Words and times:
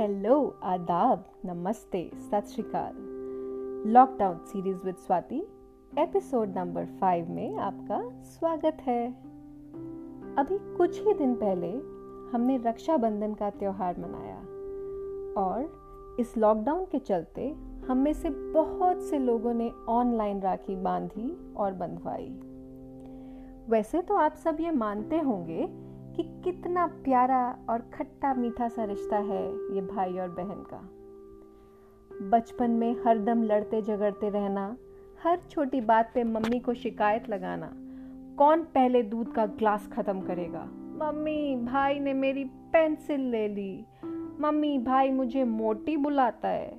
Hello 0.00 0.60
आदाब 0.62 1.24
नमस्ते 1.44 2.10
सत 2.14 2.46
श्रीकाल 2.46 2.92
lockdown 3.90 4.38
series 4.38 4.76
with 4.84 4.94
Swati 4.94 5.40
episode 5.98 6.56
number 6.56 6.84
five 7.00 7.30
में 7.30 7.56
आपका 7.56 7.98
स्वागत 8.22 8.76
है। 8.80 9.06
अभी 10.38 10.58
कुछ 10.76 11.06
ही 11.06 11.14
दिन 11.14 11.34
पहले 11.34 11.70
हमने 12.32 12.56
रक्षाबंधन 12.56 13.34
का 13.34 13.50
त्योहार 13.50 13.98
मनाया 13.98 14.38
और 15.42 16.16
इस 16.20 16.36
लॉकडाउन 16.38 16.84
के 16.84 16.98
चलते 16.98 17.48
हम 17.88 17.98
में 17.98 18.12
से 18.12 18.30
बहुत 18.30 19.02
से 19.02 19.18
लोगों 19.18 19.54
ने 19.54 19.70
ऑनलाइन 19.88 20.40
राखी 20.40 20.76
बांधी 20.76 21.54
और 21.56 21.72
बंधवाई। 21.72 22.28
वैसे 23.70 24.02
तो 24.02 24.14
आप 24.14 24.34
सब 24.34 24.56
ये 24.60 24.70
मानते 24.70 25.18
होंगे 25.18 25.89
कि 26.16 26.22
कितना 26.44 26.86
प्यारा 27.04 27.42
और 27.70 27.90
खट्टा 27.94 28.32
मीठा 28.34 28.68
सा 28.68 28.84
रिश्ता 28.84 29.16
है 29.16 29.44
ये 29.74 29.80
भाई 29.80 30.18
और 30.18 30.28
बहन 30.30 30.64
का। 30.72 30.80
बचपन 32.30 32.70
में 32.70 32.96
हरदम 33.06 33.42
लड़ते 33.42 33.82
झगड़ते 33.82 34.28
रहना, 34.28 34.76
हर 35.24 35.38
छोटी 35.50 35.80
बात 35.80 36.10
पे 36.14 36.24
मम्मी 36.24 36.58
को 36.58 36.74
शिकायत 36.74 37.28
लगाना, 37.28 37.70
कौन 38.38 38.62
पहले 38.64 39.02
दूध 39.02 39.32
का 39.32 39.46
ग्लास 39.46 39.88
खत्म 39.88 40.20
करेगा? 40.20 40.64
मम्मी, 41.00 41.56
भाई 41.56 41.98
ने 41.98 42.12
मेरी 42.14 42.44
पेंसिल 42.44 43.20
ले 43.20 43.48
ली। 43.48 43.84
मम्मी, 44.40 44.78
भाई 44.78 45.10
मुझे 45.10 45.44
मोटी 45.44 45.96
बुलाता 45.96 46.48
है। 46.48 46.78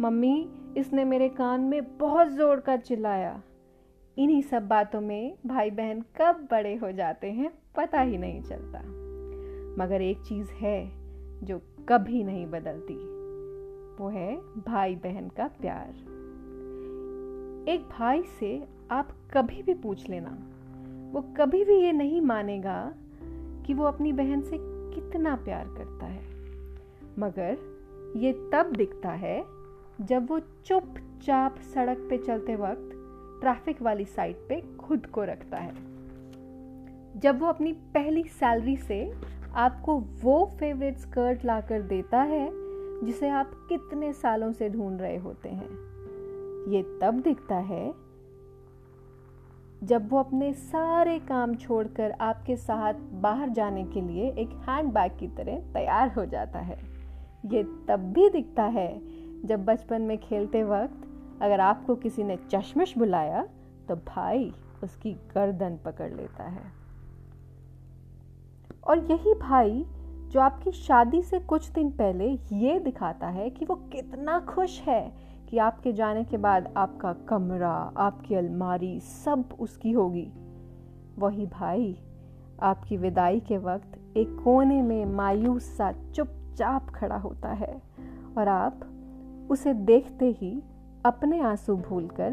मम्मी, 0.00 0.48
इसने 0.76 1.04
मेरे 1.04 1.28
कान 1.28 1.60
में 1.60 1.98
बहुत 1.98 2.28
ज़ोर 2.28 2.60
का 2.60 2.76
चिल्लाया। 2.76 3.40
इन्हीं 4.18 4.42
सब 4.42 4.68
बातों 4.68 5.00
में 5.00 5.36
भाई 5.46 5.70
बहन 5.70 6.00
कब 6.00 6.48
बड़े 6.50 6.74
हो 6.74 6.92
जाते 6.92 7.30
हैं, 7.30 7.50
पता 7.76 8.00
ही 8.00 8.18
नहीं 8.18 8.42
चलता। 8.42 8.80
मगर 9.78 10.02
एक 10.02 10.20
चीज़ 10.20 10.50
है 10.50 10.92
जो 11.42 11.60
कभी 11.88 12.24
नहीं 12.24 12.46
बदलती, 12.46 12.94
वो 13.96 14.08
है 14.08 14.36
भाई 14.66 14.96
बहन 14.96 15.28
का 15.28 15.46
प्यार। 15.60 15.88
एक 17.68 17.88
भाई 17.98 18.22
से 18.40 18.64
आप 18.90 19.08
कभी 19.34 19.62
भी 19.62 19.74
पूछ 19.74 20.08
लेना, 20.08 20.38
वो 21.12 21.24
कभी 21.36 21.64
भी 21.64 21.80
ये 21.80 21.92
नहीं 21.92 22.20
मानेगा 22.20 22.94
कि 23.66 23.74
वो 23.74 23.84
अपनी 23.84 24.12
बहन 24.12 24.40
से 24.40 24.58
कितना 24.94 25.36
प्यार 25.36 25.64
करता 25.68 26.06
है। 26.06 26.24
मगर 27.18 27.58
ये 28.16 28.32
तब 28.52 28.72
दिखता 28.76 29.10
है 29.10 29.44
जब 30.00 30.30
वो 30.30 30.38
चुपचाप 30.38 31.58
सड़क 31.74 32.06
पे 32.10 32.18
चलते 32.18 32.56
वक्त 32.56 32.98
ट्रैफ़िक 33.42 33.82
वाली 33.82 34.04
साइड 34.04 34.36
पे 34.48 34.60
खुद 34.78 35.06
को 35.06 35.24
रखता 35.24 35.56
है। 35.56 35.74
जब 37.20 37.40
वो 37.40 37.46
अपनी 37.46 37.72
पहली 37.72 38.22
सैलरी 38.24 38.76
से 38.76 39.12
आपको 39.54 39.98
वो 40.22 40.44
फेवरेट 40.60 40.98
स्कर्ट 40.98 41.44
लाकर 41.44 41.82
देता 41.82 42.22
है, 42.22 42.48
जिसे 43.04 43.28
आप 43.28 43.52
कितने 43.68 44.12
सालों 44.12 44.52
से 44.52 44.68
ढूंढ 44.68 45.00
रहे 45.00 45.16
होते 45.16 45.48
हैं, 45.48 45.68
ये 46.70 46.82
तब 47.02 47.20
दिखता 47.20 47.56
है 47.56 47.92
जब 49.82 50.08
वो 50.10 50.18
अपने 50.18 50.52
सारे 50.52 51.18
काम 51.18 51.54
छोड़कर 51.54 52.10
आपके 52.10 52.56
साथ 52.56 52.94
बाहर 53.22 53.48
जाने 53.48 53.84
के 53.84 54.00
लिए 54.00 54.28
एक 54.32 54.50
हैंड 54.68 54.92
बैग 54.92 55.18
की 55.18 55.28
तरह 55.28 55.58
तैयार 55.72 56.12
हो 56.12 56.24
जाता 56.26 56.58
है। 56.58 56.76
ये 57.44 57.62
तब 57.88 58.12
भी 58.12 58.28
दिखता 58.28 58.64
है 58.64 58.90
जब 59.46 59.64
बचपन 59.64 60.02
में 60.02 60.18
खेलते 60.18 60.62
वक्त 60.64 61.08
अगर 61.42 61.60
आपको 61.60 61.94
किसी 61.94 62.22
ने 62.22 62.36
चश्मिश 62.50 62.98
बुलाया 62.98 63.42
तो 63.88 63.96
भाई 63.96 64.52
उसकी 64.84 65.12
गर्दन 65.34 65.78
पकड़ 65.84 66.10
लेता 66.12 66.44
है। 66.44 66.62
और 68.86 68.98
यही 69.10 69.34
भाई 69.34 69.84
जो 70.28 70.40
आपकी 70.40 70.72
शादी 70.72 71.22
से 71.22 71.40
कुछ 71.40 71.68
दिन 71.70 71.90
पहले 71.90 72.28
ये 72.52 72.78
दिखाता 72.80 73.28
है 73.28 73.50
कि 73.50 73.64
वो 73.64 73.74
कितना 73.92 74.38
खुश 74.40 74.80
है 74.80 75.12
कि 75.50 75.58
आपके 75.58 75.92
जाने 75.92 76.24
के 76.24 76.36
बाद 76.36 76.72
आपका 76.76 77.12
कमरा, 77.12 77.92
आपकी 77.96 78.34
अलमारी 78.34 79.00
सब 79.00 79.56
उसकी 79.60 79.92
होगी। 79.92 80.30
वही 81.18 81.46
भाई 81.46 81.96
आपकी 82.62 82.96
विदाई 82.96 83.40
के 83.40 83.58
वक्त 83.58 84.16
एक 84.16 84.36
कोने 84.44 84.82
में 84.82 85.04
मायूस 85.04 85.76
सा 85.76 85.92
चुपचाप 85.92 86.90
खड़ा 86.90 87.16
होता 87.16 87.48
है 87.48 87.82
और 88.38 88.48
आप 88.48 88.80
उसे 89.50 89.74
देखते 89.74 90.30
ही 90.30 90.62
अपने 91.04 91.40
आँसू 91.40 91.76
भूलकर 91.76 92.30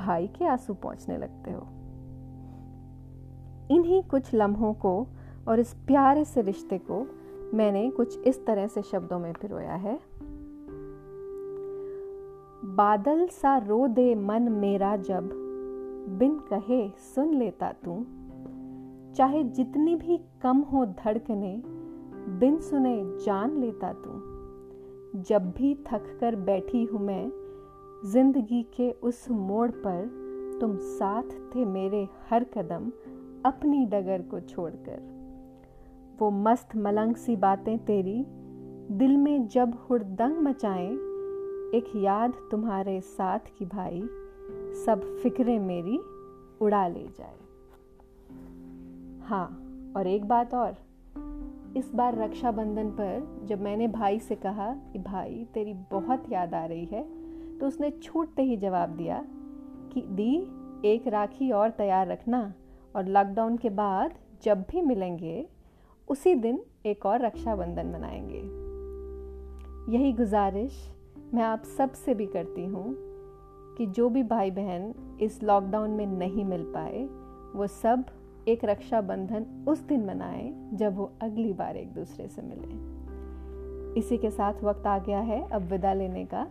भाई 0.00 0.26
के 0.26 0.44
आँसू 0.44 0.74
पहुँचने 0.74 1.16
लगते 1.16 1.50
हो। 1.50 1.66
इन्हीं 3.70 4.02
कुछ 4.02 4.34
लम्हों 4.34 4.74
को 4.74 5.06
और 5.48 5.60
इस 5.60 5.74
प्यारे 5.74 6.24
से 6.24 6.42
रिश्ते 6.42 6.78
को 6.78 7.06
मैंने 7.56 7.90
कुछ 7.90 8.18
इस 8.18 8.46
तरह 8.46 8.66
से 8.66 8.82
शब्दों 8.82 9.18
में 9.18 9.32
पिरोया 9.32 9.74
है। 9.74 10.00
बादल 12.64 13.26
सा 13.26 13.58
रो 13.58 13.88
दे 13.88 14.14
मन 14.14 14.42
मेरा 14.42 14.96
जब, 14.96 15.30
बिन 16.18 16.38
कहे 16.38 16.88
सुन 16.88 17.34
लेता 17.34 17.72
तू। 17.72 18.06
चाहे 19.14 19.44
जितनी 19.44 19.96
भी 19.96 20.20
कम 20.42 20.58
हो 20.58 20.86
धड़कने, 20.86 21.62
बिन 22.38 22.60
सुने 22.60 23.04
जान 23.24 23.60
लेता 23.60 23.92
तू। 23.92 24.10
जब 25.20 25.50
भी 25.50 25.74
थक 25.74 26.18
कर 26.20 26.36
बैठी 26.36 26.84
हूँ 26.84 27.00
मैं 27.00 27.41
ज़िंदगी 28.06 28.62
के 28.62 28.90
उस 28.90 29.30
मोड़ 29.30 29.70
पर 29.70 30.06
तुम 30.60 30.76
साथ 30.76 31.22
थे 31.22 31.64
मेरे 31.64 32.08
हर 32.30 32.44
कदम 32.44 32.92
अपनी 33.44 33.86
डगर 33.86 34.22
को 34.22 34.40
छोड़कर। 34.40 35.00
वो 36.18 36.30
मस्त 36.30 36.76
मलंग 36.76 37.16
सी 37.16 37.36
बातें 37.36 37.78
तेरी, 37.78 38.24
दिल 38.96 39.16
में 39.16 39.48
जब 39.48 39.74
हुड़दंग 39.74 40.36
मचाएँ, 40.36 40.92
एक 41.74 41.92
याद 41.96 42.32
तुम्हारे 42.50 43.00
साथ 43.00 43.38
की 43.58 43.64
भाई, 43.64 44.00
सब 44.86 45.18
फिक्रें 45.22 45.58
मेरी 45.58 45.98
उड़ा 46.60 46.88
ले 46.88 47.06
जाए। 47.20 47.36
हाँ 49.20 49.46
और 49.96 50.06
एक 50.06 50.24
बात 50.24 50.54
और, 50.54 50.74
इस 51.76 51.94
बार 51.94 52.18
रक्षाबंधन 52.18 52.90
पर 52.90 53.40
जब 53.44 53.60
मैंने 53.60 53.88
भाई 53.88 54.18
से 54.18 54.34
कहा 54.34 54.74
कि, 54.74 54.98
भाई, 54.98 55.46
तेरी 55.54 55.74
बहुत 55.74 56.32
याद 56.32 56.54
आ 56.54 56.64
रही 56.64 56.84
है। 56.84 57.21
तो 57.62 57.68
उसने 57.68 57.90
छूटते 57.90 58.42
ही 58.42 58.56
जवाब 58.56 58.88
दिया 58.88 59.24
कि 59.92 60.00
दी, 60.00 60.36
एक 60.88 61.06
राखी 61.06 61.50
और 61.50 61.70
तैयार 61.70 62.06
रखना 62.06 62.54
और 62.96 63.06
लॉकडाउन 63.06 63.56
के 63.56 63.70
बाद 63.70 64.14
जब 64.42 64.60
भी 64.60 64.82
मिलेंगे, 64.82 65.48
उसी 66.08 66.34
दिन 66.34 66.62
एक 66.86 67.06
और 67.06 67.20
रक्षाबंधन 67.20 67.86
मनाएँगे। 67.86 68.40
यही 69.92 70.12
गुजारिश 70.12 70.94
मैं 71.34 71.42
आप 71.42 71.62
सबसे 71.64 72.14
भी 72.14 72.26
करती 72.26 72.64
हूँ 72.64 72.94
कि 73.78 73.86
जो 73.86 74.08
भी 74.08 74.22
भाई 74.22 74.50
बहन 74.50 74.94
इस 75.20 75.42
लॉकडाउन 75.42 75.90
में 75.90 76.06
नहीं 76.06 76.44
मिल 76.44 76.62
पाए, 76.62 77.04
वो 77.58 77.66
सब 77.66 78.04
एक 78.48 78.64
रक्षाबंधन 78.64 79.64
उस 79.68 79.80
दिन 79.80 80.04
मनाएँ 80.04 80.70
जब 80.72 80.96
वो 80.96 81.12
अगली 81.22 81.52
बार 81.52 81.76
एक 81.76 81.92
दूसरे 81.92 82.28
से 82.28 82.42
मिले। 82.42 82.92
इसी 84.00 84.18
के 84.18 84.30
साथ 84.30 84.54
वक्त 84.62 84.86
आ 84.86 84.98
गया 84.98 85.20
है 85.20 85.50
अब 85.50 85.62
विदा 85.62 85.92
लेने 85.92 86.24
का। 86.24 86.46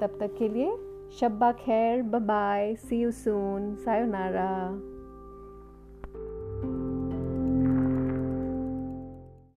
तब 0.00 0.16
तक 0.20 0.34
के 0.38 0.48
लिए 0.48 0.76
शब्बा 1.20 1.52
खैर 1.52 2.02
bye 2.02 2.74
see 2.74 3.00
you 3.00 3.10
soon 3.10 3.74
sayonara 3.74 4.50